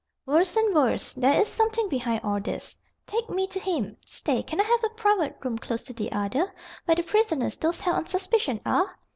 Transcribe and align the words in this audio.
"Worse 0.25 0.55
and 0.57 0.73
worse. 0.73 1.13
There 1.13 1.39
is 1.39 1.47
something 1.47 1.87
behind 1.87 2.21
all 2.23 2.39
this. 2.41 2.79
Take 3.05 3.29
me 3.29 3.45
to 3.45 3.59
him. 3.59 3.95
Stay, 4.03 4.41
can 4.41 4.59
I 4.59 4.63
have 4.63 4.83
a 4.83 4.89
private 4.95 5.37
room 5.43 5.59
close 5.59 5.83
to 5.83 5.93
the 5.93 6.11
other 6.11 6.51
where 6.85 6.95
the 6.95 7.03
prisoners, 7.03 7.55
those 7.55 7.81
held 7.81 7.97
on 7.97 8.05
suspicion, 8.07 8.61
are? 8.65 8.97